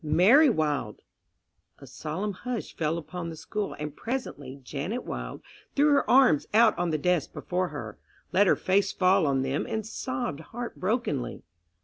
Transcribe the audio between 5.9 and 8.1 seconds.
arms out on the desk before her,